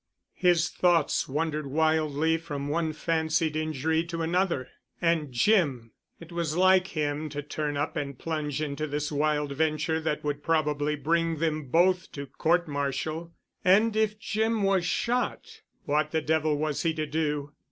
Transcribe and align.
His 0.33 0.67
thoughts 0.67 1.29
wandered 1.29 1.67
wildly 1.67 2.35
from 2.37 2.69
one 2.69 2.91
fancied 2.91 3.55
injury 3.55 4.03
to 4.05 4.23
another. 4.23 4.67
And 4.99 5.31
Jim—it 5.31 6.31
was 6.31 6.57
like 6.57 6.87
him 6.87 7.29
to 7.29 7.43
turn 7.43 7.77
up 7.77 7.95
and 7.95 8.17
plunge 8.17 8.63
into 8.63 8.87
this 8.87 9.11
wild 9.11 9.51
venture 9.51 9.99
that 9.99 10.23
would 10.23 10.41
probably 10.41 10.95
bring 10.95 11.35
them 11.37 11.65
both 11.67 12.11
to 12.13 12.25
court 12.25 12.67
martial. 12.67 13.35
And 13.63 13.95
if 13.95 14.17
Jim 14.17 14.63
was 14.63 14.87
shot, 14.87 15.61
what 15.85 16.09
the 16.09 16.21
devil 16.23 16.57
was 16.57 16.81
he 16.81 16.95
to 16.95 17.05
do? 17.05 17.51